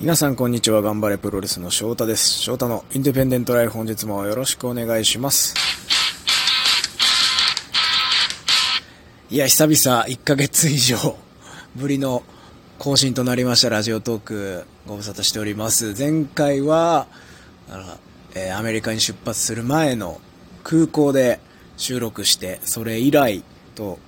[0.00, 0.80] 皆さんこんにちは。
[0.80, 2.38] 頑張れプロレスの翔太です。
[2.38, 5.56] 翔太のインディペンデントライフ本日もよろしくお願いします。
[9.28, 11.16] いや、久々1ヶ月以上
[11.74, 12.22] ぶりの
[12.78, 15.96] 更新となりましたラジオトークご無沙汰しております。
[15.98, 17.08] 前回は、
[18.36, 20.20] えーアメリカに出発する前の
[20.62, 21.40] 空港で
[21.76, 23.42] 収録して、それ以来
[23.74, 23.98] と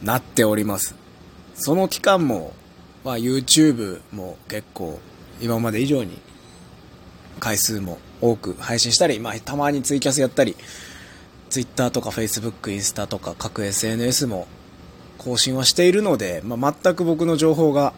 [0.00, 0.94] なっております。
[1.56, 2.52] その期間も、
[3.02, 5.00] まあ、YouTube も結構
[5.40, 6.18] 今まで以上に
[7.40, 10.56] 回数も多く配信したり、まあ、たまにツイキャスやったり
[11.50, 14.46] Twitter とか Facebook、インスタとか各 SNS も
[15.18, 17.94] 更新はしているので、まあ、全く僕の情報が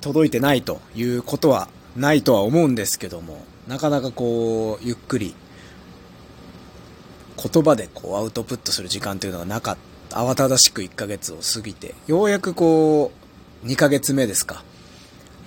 [0.00, 5.34] 届いてないということはないとは思うんですけどもなかなかこうゆっくり
[7.36, 9.76] 言葉でこうアウトプットする時間というのがなかっ
[10.08, 13.12] た慌ただしく1ヶ月を過ぎてようやくこ
[13.64, 14.62] う2ヶ月目ですか。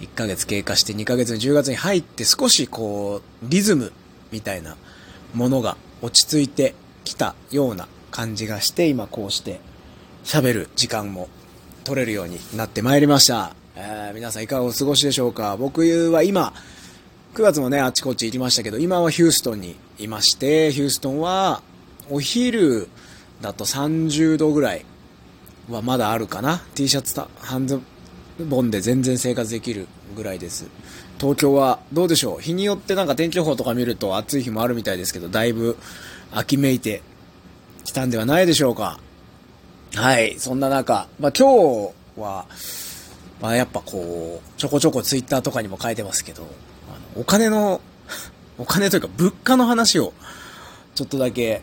[0.01, 3.91] 1ヶ月経過して2ヶ月に10月に入って少しこうリズム
[4.31, 4.75] みたいな
[5.33, 9.59] ものが落ち着いてきたような感じがして今こうして
[10.23, 11.29] 喋る時間も
[11.83, 15.57] 取れるようになってまいりました、えー皆さんいかがお過ごしでしょうか？
[15.57, 16.53] 僕は今
[17.35, 21.61] 9月もねあちこち行きましたけど今はヒューストンにいましてヒューストンは
[22.09, 22.87] お昼
[23.41, 24.85] だと30度ぐらい
[25.69, 26.63] はまだあるかな。
[26.73, 27.79] T シャツと半ズ
[28.45, 30.67] ボンで全然生活できるぐらいです。
[31.19, 32.41] 東京はどうでしょう？
[32.41, 35.77] 日によってなんか天気予報とか見ると暑い日もあるみたいですけどだいぶ
[36.31, 37.01] 秋めいて
[37.83, 38.99] きたんではないでしょうか？
[39.95, 41.47] はいそんな中、まあ、今
[41.81, 42.45] 日は、
[43.41, 47.81] まあ、やっぱこうちょこちょこツイッターとかにも書いてますけどあのお金の
[48.59, 50.13] お金というか物価の話を
[50.93, 51.61] ちょっとだけ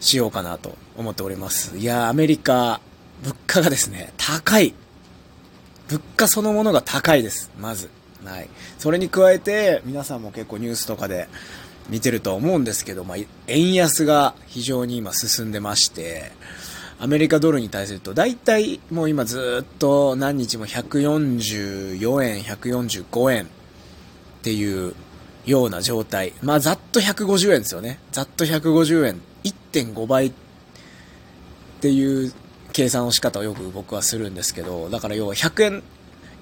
[0.00, 1.76] しようかなと思っております。
[1.78, 2.80] いやーアメリカ
[3.22, 4.74] 物価がですね高い。
[5.88, 7.90] 物価そのものが高いです、まず。
[8.24, 8.48] はい。
[8.78, 11.28] それに加えて、皆さんも結構ニュースとかで
[11.88, 16.32] 見てると思うんですけど、まあ、円安が非常に今進んでまして、
[16.98, 23.46] アメリカドルに対すると、大体もう今ずっと何日も144円、145円っ
[24.42, 24.94] ていう
[25.44, 26.32] ような状態。
[26.42, 28.00] まあ、ざっと150円ですよね。
[28.12, 29.20] ざっと150円。
[29.44, 30.32] 1.5倍っ
[31.80, 32.32] ていう
[32.76, 35.82] 計算の仕方をよく僕はするんですけど、だから要は100円、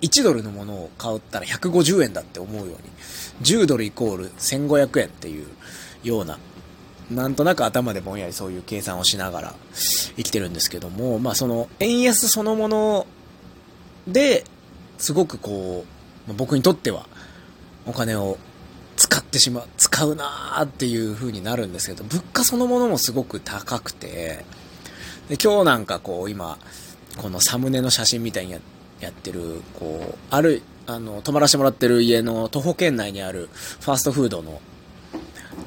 [0.02, 2.76] 1ドルのものを買ったら150円だって思うように、
[3.42, 5.46] 10ドルイコール1500円っていう
[6.02, 6.40] ような、
[7.08, 9.54] なんとなく頭でぼんやりそういう計算をしながら
[10.16, 13.06] 生きてるんですけども、まあその円安そのもの
[14.08, 14.42] で、
[14.98, 15.84] すごくこ
[16.26, 17.06] う、ま僕にとっては
[17.86, 18.38] お金を
[18.96, 24.44] 使ってしまう、使うなーっていう風になるんですけど、物価そのものもすごく高くて、
[25.28, 26.58] で今日なんかこう今
[27.16, 28.58] このサムネの写真みたいにや
[29.10, 33.48] ってるこうあるあの泊まらせてもらってる家の徒歩圏内にある
[33.80, 34.60] ファーストフードの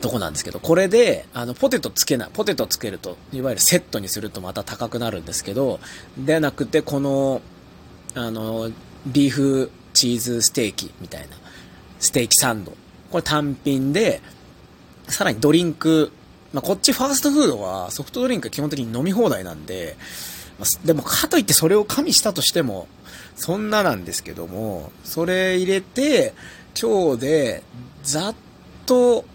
[0.02, 5.80] とこなんですけどこれであのポテトつけないポテトつけるといわゆるセットにするとまた高くなるんですけど
[6.18, 7.42] ではなくてこの
[8.14, 8.70] あの
[9.08, 11.28] ビーフチーズステーキみたいな
[12.00, 12.74] ステーキサンド。
[13.12, 14.22] これ単品で
[15.08, 16.12] さらにドリンク
[16.54, 19.98] まあ、こっちファーストフードはソフトドリンク基本的に飲み放題なんで、
[20.60, 22.88] まあでもかといってそれを加味したとしても、
[23.36, 26.34] そんななんですけども、それ入れて、
[26.80, 27.64] 今日で
[28.04, 28.36] ざっ
[28.86, 29.26] と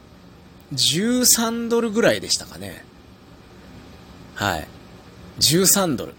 [0.74, 2.84] 13ドルぐらいでしたかね。
[4.34, 4.68] はい。
[5.38, 6.14] 13ドル。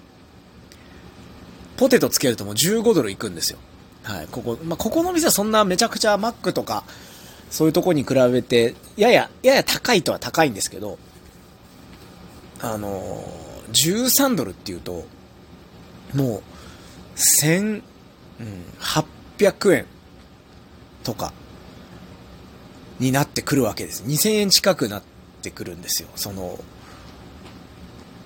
[1.77, 3.57] ポテトつけるともう15ドルいくんですよ。
[4.03, 4.27] はい。
[4.31, 6.83] ここ、まあ、ここの店はそんなめちゃくちゃマックとか、
[7.53, 10.97] そういうとこに比べて、やや、やや高いとは高いんですけど、
[12.59, 15.05] あのー、13ドルっていうと、
[16.15, 16.43] もう、
[19.37, 19.85] 1800円
[21.03, 21.31] とか、
[22.99, 24.03] になってくるわけです。
[24.03, 25.03] 2000円近くなっ
[25.43, 26.09] てくるんですよ。
[26.15, 26.57] その、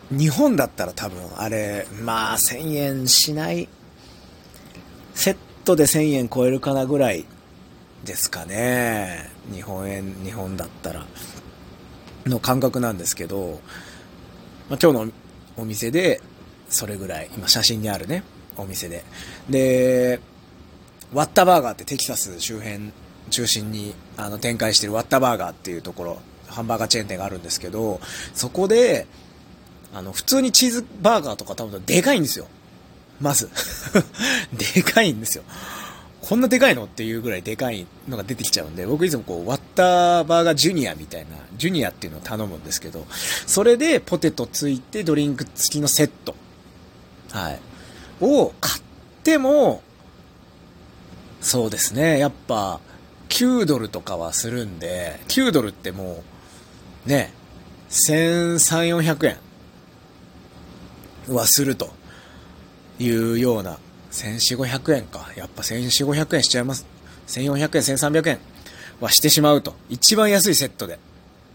[0.10, 3.68] 日本だったら多分、あれ、まあ、1000円しない、
[5.16, 7.26] セットで1000円超えるかなぐらい
[8.04, 9.30] ですかね。
[9.52, 11.06] 日本円日本だったら
[12.26, 13.60] の感覚なんですけど、
[14.70, 15.12] まあ、今日の
[15.58, 16.22] お店で
[16.70, 18.24] それぐらい今写真にあるね
[18.58, 19.04] お店で。
[19.50, 20.20] で
[21.14, 22.92] ワッタバーガーってテキサス周辺
[23.30, 26.18] 中心にあの展開してるワッタバーガーっていうところ
[26.48, 28.00] ハンバーガーチェーン店があるんですけど
[28.34, 29.08] そこで
[29.94, 32.48] あの普通にチーズバーガーとか食べたらでかいんですよ。
[33.20, 33.50] まず。
[34.76, 35.44] でかいんですよ。
[36.22, 36.86] こんなでかいの？
[36.86, 43.06] っていうぐらいでかいのが出てきちゃうんで、僕いつもこう、ワッターバーガージュニアみたいな、ジュニアっていうのを頼むんですけど、
[43.46, 46.36] それでポテトついてドリンク付きのセット、
[47.32, 47.60] はい、
[48.20, 48.84] を買っ
[49.24, 49.82] ても、
[51.40, 52.18] そうですね。
[52.20, 52.82] やっぱ、
[53.30, 56.24] 9ドルとかはするんで、9ドルっても
[57.06, 57.32] う、ね、
[57.90, 59.38] 1300、400
[61.28, 61.92] 円はすると
[63.00, 63.80] いうような、
[64.12, 65.30] 1400、500円か。
[65.36, 66.86] やっぱ1400、500円しちゃいます。
[67.28, 68.40] 1400円、1300円
[69.00, 69.76] はしてしまうと。
[69.90, 71.00] 一番安いセットで。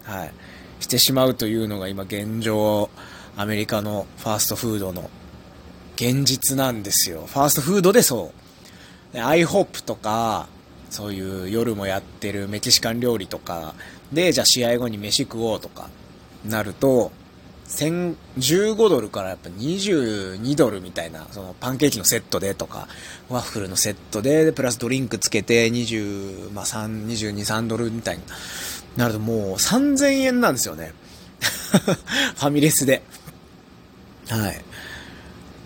[0.04, 0.32] はい。
[0.80, 2.90] してしまうというのが今現状、
[3.36, 5.10] アメリカのファーストフードの
[5.96, 7.24] 現実なんですよ。
[7.26, 8.32] ファーストフードでそ
[9.14, 9.20] う。
[9.20, 10.48] アイホップとか、
[10.90, 13.74] そういう夜もやってるメキシカン料理とか
[14.12, 15.88] で、じゃあ試合後に飯食おうとか
[16.44, 17.12] なると、
[17.74, 22.86] 15ドルからやっぱ22ドルみたいな、そのパンケーキのセットでとか、
[23.28, 28.22] ワッフルのセットで、プラスドリンクつけて20、まあ3、22、3ドルみたいに
[28.96, 30.92] なるともう3000円なんですよね。
[31.40, 33.02] ファミレスで。
[34.28, 34.56] はい。
[34.56, 34.58] っ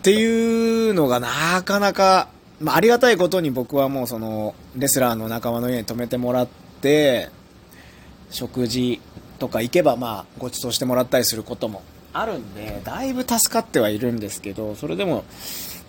[0.02, 2.28] ていうのがなかなか、
[2.60, 6.48] まあ、ありがたいことに僕はもうその、レスラーの仲間の家に泊めてもらっ
[6.80, 7.30] て、
[8.30, 9.00] 食事
[9.38, 11.82] とか行けばまあ、ご馳走してもらったりすることも
[12.18, 15.24] あるんで、だいぶ助かってはいるんですけど、それでも、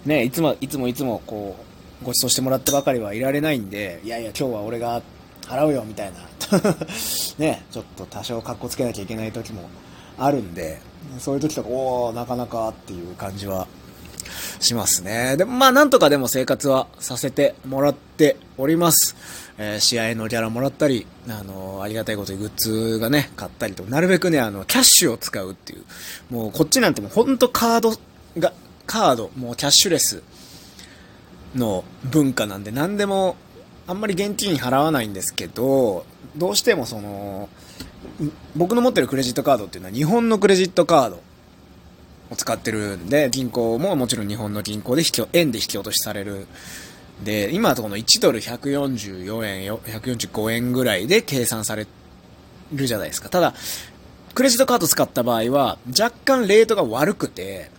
[0.05, 1.55] ね、いつも、いつもいつもこ
[2.01, 5.01] う、ご馳走してもらってばかりはいられないんで、いやいや、今日は俺が
[5.43, 6.19] 払うよ、みたいな。
[7.39, 9.69] ね、ちょっと多少格好つけなきゃいけない時も
[10.17, 10.79] あるんで、
[11.19, 13.67] そういう時とか、おー、なかなかっていう感じは
[14.59, 15.37] しますね。
[15.37, 19.15] でもまあなんとかでも生活はさせてもらっております。
[19.59, 25.83] えー、試合のギャラもらったり、あのー、ありがたいことにグッズがね、買ったりと、なるべくね、あの、キャッシュを使うっていう。
[26.29, 27.97] もうこっちなんてもうほんとカード
[28.37, 28.53] が、
[28.85, 30.21] カード、もうキャッシュレス
[31.55, 33.35] の文化なんで、何でも、
[33.87, 36.05] あんまり現金払わないんですけど、
[36.35, 37.49] どうしてもその、
[38.55, 41.21] 僕の持ってるクレジットカードっていうのは日本のクレジットカード
[42.29, 46.47] を使ってるんで、銀行ももちろん日本の銀行で引き、円で引き落としされる。
[47.23, 51.87] で、今のとこの1ドル144円、145円ぐらいで計算され
[52.73, 53.29] るじゃないですか。
[53.29, 53.53] ただ、
[54.35, 57.71] クレジットカード使った場合は、若干レートが悪くて、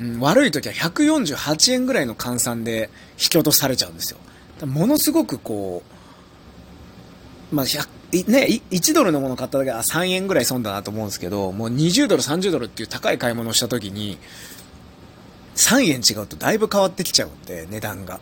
[0.00, 4.18] うん、悪い時は148円ぐらいの換算で引き落とされちゃうんですよ。
[4.66, 5.82] ものすごくこ
[7.52, 7.66] う、まあ、
[8.12, 14.18] ね、1ドルのもの買っただけは3円ぐらい損だなと思うんですけど、もう20ドル、30ドルっていう高い買い物をした時に、
[15.56, 18.20] 3円違うとだいぶ変わってきちゃうんで、値段が。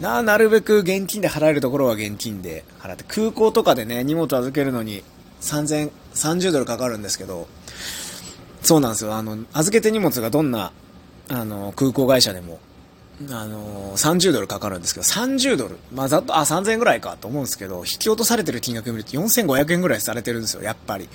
[0.00, 5.02] な、なるべく現金で払えるところは現金で払って、空港とかでね、荷物預けるのに
[5.40, 7.48] 3000、30ドルかかるんですけど、
[8.62, 9.14] そうなんですよ。
[9.14, 10.72] あの、預けて荷物がどんな、
[11.28, 12.60] あの、空港会社でも
[13.30, 15.78] あのー、30ドルかかるんですけど、30ドル。
[15.92, 21.08] まあ、ざっと、あ、3000円ぐらいかと思うんですけど、引き落とされてる金額見ると4500円ぐらいされてるんですよ、やっぱり。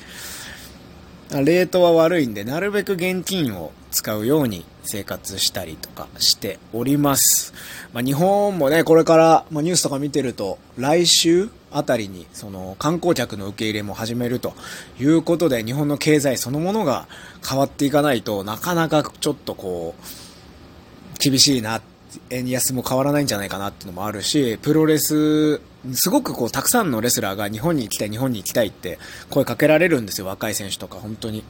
[1.32, 7.54] レートは悪いんで、なるべく現金を使うように生活したりとかしております。
[7.94, 14.54] まあ、日本もね、これから、まあ、ニュースとか見てると、来週あたりに、その、観光客の受け入れも始めると
[15.00, 17.08] いうことで、日本の経済そのものが
[17.48, 21.82] 変わっていかないとなかなかちょっとこう、厳しいなっ、
[22.30, 25.62] 円安も変わらないんじゃないかなっていうのもあるし、プロレス、
[25.94, 29.00] すごくこう、たくさんのレスラーが日本に行きたい、日本に行きたいって
[29.30, 31.44] 声かけられるんですよ、若い選手とか、本当に。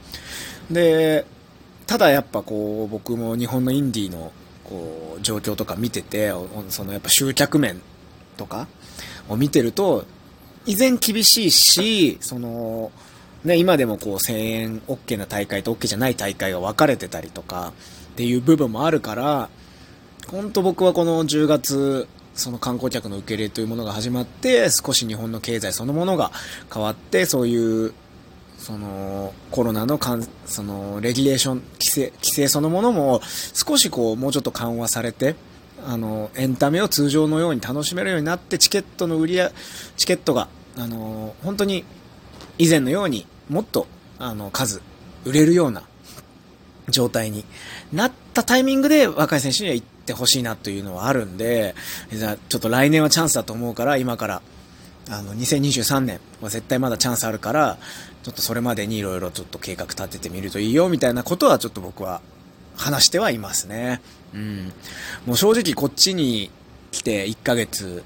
[0.72, 1.26] で、
[1.86, 4.32] ただやっぱこう、僕も日本のインディーの
[4.64, 6.32] こう、状況とか見てて、
[6.70, 7.82] そのやっぱ集客面
[8.36, 8.68] とか
[9.30, 10.06] を見てると、
[10.66, 12.92] 依然厳しいし、その、
[13.44, 17.72] ね、今でもこう1000円 OK な大会と OK じゃない大会が分かれてたりとか
[18.12, 19.50] っていう部分もあるから、
[20.32, 26.32] 本当僕はこの10月、その観光客の受け入れというものが始まって、少し日本の経済そのものが
[26.74, 27.94] 変わって、そういう、
[28.58, 33.22] その、コロナのかん、その、レギュレーション、規制、規制そのものも、
[33.54, 35.36] 少しこう、もうちょっと緩和されて、
[35.86, 39.54] あの、エンタメを通常のように楽しめるようになって、チケットの売りや、
[39.96, 41.86] チケットが、あの、本当に、
[42.58, 43.88] 以前のように、もっと、
[44.20, 44.82] あの、数、
[45.24, 45.84] 売れるような
[46.90, 47.46] 状態に
[47.94, 51.76] なったタイミングで若い選手には行ってほしいなというのはあるんで、
[52.12, 54.42] じゃあちょっと来年はチャンスだと思うから、今から、
[55.10, 57.78] あの、2023年は絶対まだチャンスあるから、
[58.24, 62.22] ちょっとそれまでにいろいろちょっと計画立ててみるといいよ、みたいなことはちょっと僕は
[62.76, 64.02] 話してはいますね。
[64.34, 64.74] うん。
[65.26, 66.52] もう正直こっちに
[66.92, 68.04] 来て1ヶ月、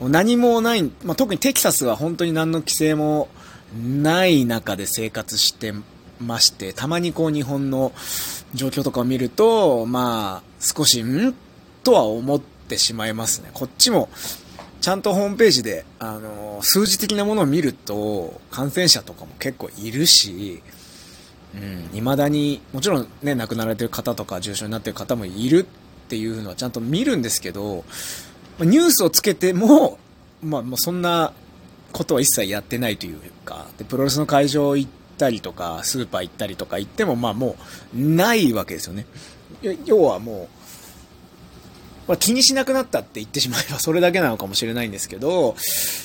[0.00, 3.28] もう何もない、まあ、特にテキサスは本当に何の規制も
[3.80, 5.72] ない中で生活して
[6.20, 7.92] まして、たまにこう日本の
[8.54, 11.34] 状況とかを見ると、まあ、少し、ん？
[11.84, 13.50] とは思ってしまいますね。
[13.52, 14.08] こっちも、
[14.80, 20.62] ちゃんとホームページで、あの、数字的なものを見ると、感染者とかも結構いるし、
[21.54, 27.84] うん、未だに、もちろんね、亡くなられてる方とか重症になってる方もいるっていうのはちゃんと見るんですけど、
[28.60, 29.98] ニュースをつけても、
[30.42, 31.32] まあもうそんな
[31.92, 37.56] ことは一切やってないというか、で、プロレスの会場行ったりとか、スーパー行ったりとか行っても、まあも
[37.94, 39.06] う、ないわけですよね。
[39.84, 40.48] 要はもう、
[42.08, 45.54] まあ、気にしなくなったって言ってしまえばそれだけなのかもしれないんですけど、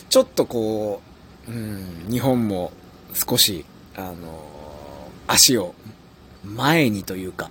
[0.09, 1.01] ちょっとこ
[1.47, 2.71] う、うん、日本も
[3.13, 4.43] 少し、あの、
[5.27, 5.73] 足を
[6.43, 7.49] 前にというか、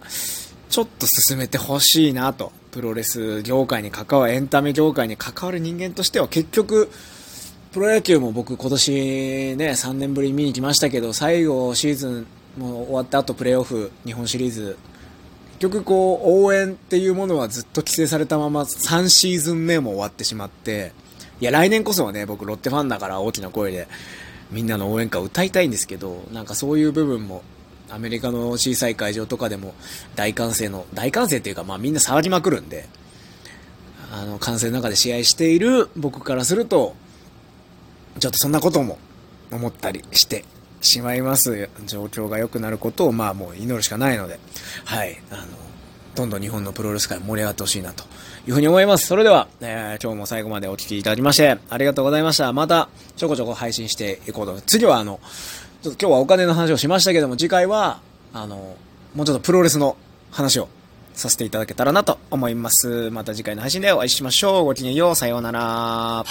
[0.69, 2.53] ちょっと進めてほしいなと。
[2.71, 6.91] プロレス業界に関わる、エンタメ業界に関わる人間としては結局、
[7.73, 12.27] プロ野球も僕今年ね、3年ぶりに見に来ましたけど、最後シーズン
[12.59, 14.77] も終わった後プレーオフ、日本シリーズ、
[15.59, 20.93] 局こう、応援っていうものはずっと規制されたまま3シーズン目も終わってしまって、
[21.41, 23.89] いや、来年こそはね、僕ロッテファンだから大きな声で
[24.51, 27.43] みんなの応援歌を歌いたいんですけど、なんかそういう部分も
[27.91, 29.75] アメリカの小さい会場とかでも
[30.15, 32.89] 大歓声の、大歓声っていうかまあみんな騒ぎまくるんで、
[34.13, 36.95] あの、歓声の中で試合している僕からすると、
[38.19, 38.99] ちょっとそんなことも
[39.53, 40.45] 思ったりして
[40.81, 41.69] しまいます。
[41.87, 44.39] 状況が良くなることをまあもう祈るしかないので、
[44.85, 45.43] はい、あの、
[46.15, 48.05] どんどん日本のプロレス界盛り上がってほしいなと
[48.47, 49.07] いうふうに思います。
[49.07, 52.53] それでは、えー、今日も最後までお聴きいただきまして、ありがとうございました。
[52.53, 54.61] また、ちょこちょこ配信していこうと。
[54.63, 55.21] 次はあの、
[55.83, 58.01] ちょっと今日はお金の話をしましたけども、次回は、
[58.33, 58.77] あの、
[59.15, 59.97] もうちょっとプロレスの
[60.31, 60.69] 話を
[61.15, 63.11] させていただけたらなと思います。
[63.11, 64.65] また次回の配信でお会いしましょう。
[64.65, 65.15] ごきげんよう。
[65.17, 66.25] さようなら。